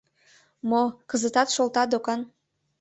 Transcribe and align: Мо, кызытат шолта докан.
Мо, 0.69 0.83
кызытат 1.09 1.49
шолта 1.55 1.83
докан. 1.91 2.21